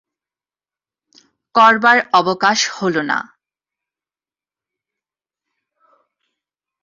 করবার 1.55 1.97
অবকাশ 2.13 2.59
হল 2.69 2.95
না। 3.01 3.19